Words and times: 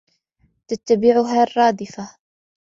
تتبعها 0.67 1.43
الرادفة 1.43 2.17